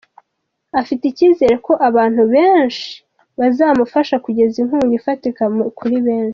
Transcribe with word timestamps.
Afite 0.81 1.03
icyizere 1.07 1.55
ko 1.65 1.73
abantu 1.87 2.21
benshibazamufasha 2.33 4.15
kugeza 4.25 4.55
inkunga 4.61 4.93
ifatika 4.99 5.43
kuri 5.77 5.97
benshi. 6.05 6.29